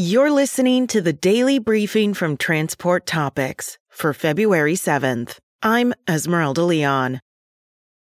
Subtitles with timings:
[0.00, 5.38] You're listening to the daily briefing from Transport Topics for February 7th.
[5.60, 7.20] I'm Esmeralda Leon.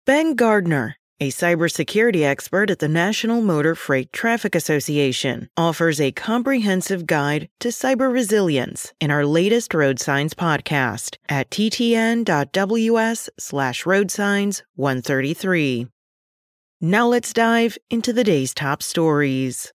[0.04, 7.06] Ben Gardner, a cybersecurity expert at the National Motor Freight Traffic Association, offers a comprehensive
[7.06, 15.86] guide to cyber resilience in our latest Road Signs podcast at ttn.ws slash roadsigns 133.
[16.82, 19.72] Now let's dive into the day's top stories.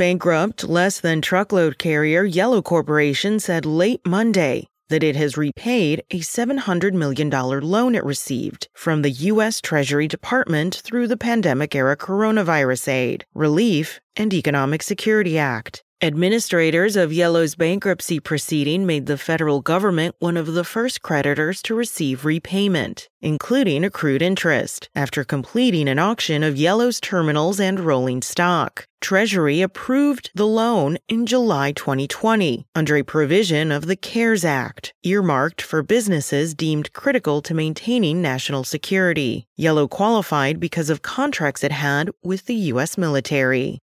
[0.00, 6.20] Bankrupt less than truckload carrier Yellow Corporation said late Monday that it has repaid a
[6.20, 9.60] $700 million loan it received from the U.S.
[9.60, 15.82] Treasury Department through the pandemic era coronavirus aid, relief, and Economic Security Act.
[16.00, 21.74] Administrators of Yellow's bankruptcy proceeding made the federal government one of the first creditors to
[21.74, 28.86] receive repayment, including accrued interest, after completing an auction of Yellow's terminals and rolling stock.
[29.00, 35.62] Treasury approved the loan in July 2020 under a provision of the CARES Act, earmarked
[35.62, 39.46] for businesses deemed critical to maintaining national security.
[39.56, 42.98] Yellow qualified because of contracts it had with the U.S.
[42.98, 43.78] military.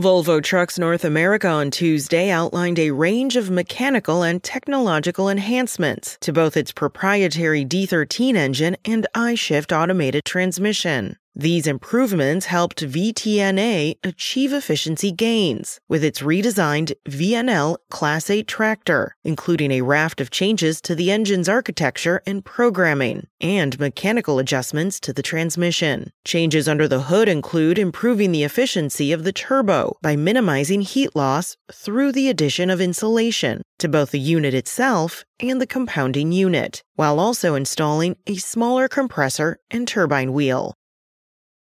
[0.00, 6.32] Volvo Trucks North America on Tuesday outlined a range of mechanical and technological enhancements to
[6.32, 11.18] both its proprietary D13 engine and I-Shift automated transmission.
[11.34, 19.70] These improvements helped VTNA achieve efficiency gains with its redesigned VNL Class 8 tractor, including
[19.70, 25.22] a raft of changes to the engine's architecture and programming, and mechanical adjustments to the
[25.22, 26.12] transmission.
[26.26, 31.56] Changes under the hood include improving the efficiency of the turbo by minimizing heat loss
[31.72, 37.18] through the addition of insulation to both the unit itself and the compounding unit, while
[37.18, 40.74] also installing a smaller compressor and turbine wheel.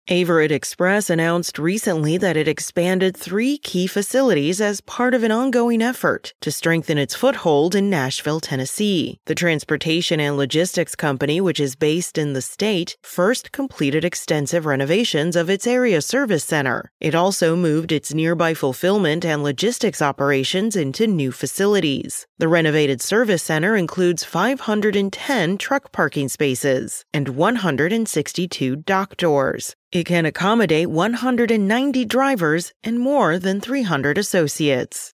[0.09, 5.81] Averitt Express announced recently that it expanded three key facilities as part of an ongoing
[5.81, 9.21] effort to strengthen its foothold in Nashville, Tennessee.
[9.27, 15.37] The transportation and logistics company, which is based in the state, first completed extensive renovations
[15.37, 16.91] of its area service center.
[16.99, 22.27] It also moved its nearby fulfillment and logistics operations into new facilities.
[22.39, 29.77] The renovated service center includes 510 truck parking spaces and 162 dock doors.
[29.93, 35.13] It can accommodate 190 drivers and more than 300 associates.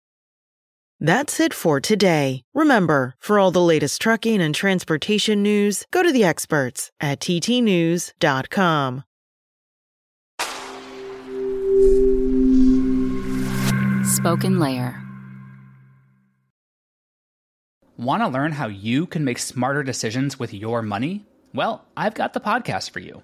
[1.01, 2.43] That's it for today.
[2.53, 9.03] Remember, for all the latest trucking and transportation news, go to the experts at ttnews.com.
[14.05, 15.03] Spoken Layer.
[17.97, 21.25] Want to learn how you can make smarter decisions with your money?
[21.53, 23.23] Well, I've got the podcast for you.